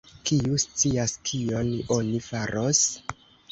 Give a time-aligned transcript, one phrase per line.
[0.27, 2.83] kiu scias, kion oni faros?